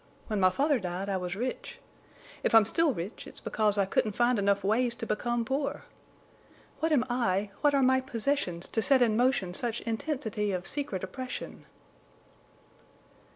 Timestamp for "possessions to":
8.01-8.81